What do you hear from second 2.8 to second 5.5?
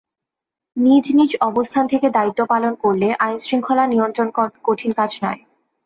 করলে আইনশৃঙ্খলা নিয়ন্ত্রণ কঠিন কাজ নয়।